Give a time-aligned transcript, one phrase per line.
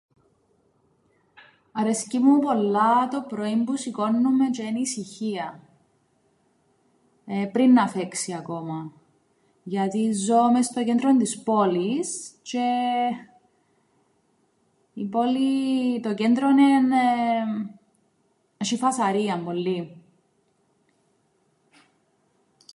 [1.71, 5.61] Αρέσκει μου πολλά το πρωίν που σηκώννουμαι τζ̆αι εν' ησυχία.
[7.51, 8.91] Πριν να φέξει ακόμα,
[9.63, 12.75] γιατί ζω μες στο κέντρον της πόλης τζ̆αι
[14.93, 16.57] η πόλη εν' ε-, το κέντρον,
[18.57, 19.85] έσ̆ει φασαρίαν πολλήν.